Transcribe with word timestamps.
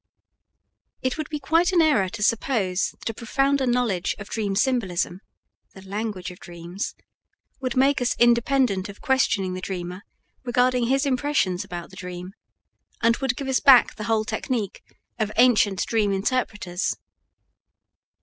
It 1.03 1.15
would 1.19 1.29
be 1.29 1.37
quite 1.39 1.71
an 1.71 1.79
error 1.79 2.09
to 2.09 2.23
suppose 2.23 2.95
that 2.99 3.11
a 3.11 3.13
profounder 3.13 3.67
knowledge 3.67 4.15
of 4.17 4.29
dream 4.29 4.55
symbolism 4.55 5.21
(the 5.75 5.83
"Language 5.83 6.31
of 6.31 6.39
Dreams") 6.39 6.95
would 7.59 7.77
make 7.77 8.01
us 8.01 8.15
independent 8.17 8.89
of 8.89 8.99
questioning 8.99 9.53
the 9.53 9.61
dreamer 9.61 10.01
regarding 10.43 10.87
his 10.87 11.05
impressions 11.05 11.63
about 11.63 11.91
the 11.91 11.95
dream, 11.97 12.33
and 13.03 13.17
would 13.17 13.35
give 13.35 13.47
us 13.47 13.59
back 13.59 13.93
the 13.95 14.05
whole 14.05 14.25
technique 14.25 14.81
of 15.19 15.31
ancient 15.37 15.85
dream 15.85 16.11
interpreters. 16.11 16.97